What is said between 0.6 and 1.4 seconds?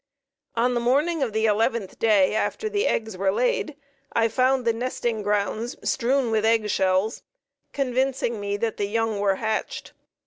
the morning of